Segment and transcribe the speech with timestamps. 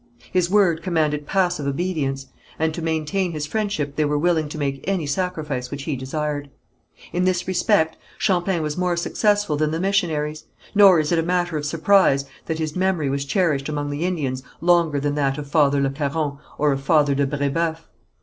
[0.33, 2.25] His word commanded passive obedience,
[2.57, 6.49] and to maintain his friendship they were willing to make any sacrifice which he desired.
[7.13, 11.55] In this respect Champlain was more successful than the missionaries, nor is it a matter
[11.55, 15.79] of surprise that his memory was cherished among the Indians longer than that of Father
[15.79, 17.77] Le Caron or of Father de Brébeuf.